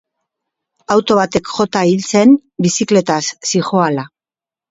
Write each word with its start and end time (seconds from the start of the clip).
Auto 0.95 1.17
batek 1.19 1.51
jota 1.57 1.83
hil 1.89 2.01
zen 2.13 2.35
bizikletaz 2.67 3.21
zihoala. 3.51 4.07